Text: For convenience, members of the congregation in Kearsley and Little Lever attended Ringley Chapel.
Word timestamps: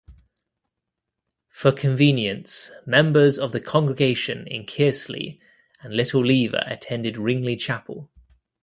For 1.49 1.71
convenience, 1.71 2.71
members 2.87 3.37
of 3.37 3.51
the 3.51 3.61
congregation 3.61 4.47
in 4.47 4.65
Kearsley 4.65 5.39
and 5.81 5.93
Little 5.95 6.25
Lever 6.25 6.63
attended 6.65 7.17
Ringley 7.19 7.55
Chapel. 7.55 8.09